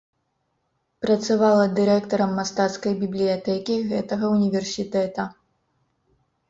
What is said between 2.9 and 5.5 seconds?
бібліятэкі гэтага ўніверсітэта.